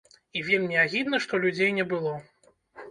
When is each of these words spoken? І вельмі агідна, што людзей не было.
І 0.39 0.41
вельмі 0.47 0.79
агідна, 0.85 1.21
што 1.27 1.43
людзей 1.45 1.71
не 1.79 1.89
было. 1.95 2.17